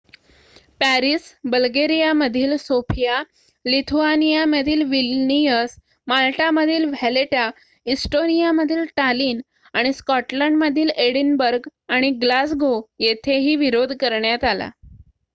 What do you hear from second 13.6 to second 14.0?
विरोध